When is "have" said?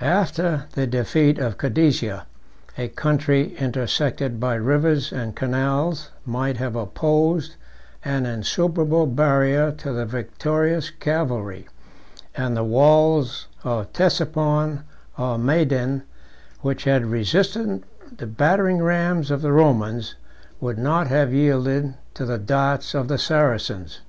6.56-6.74, 21.06-21.32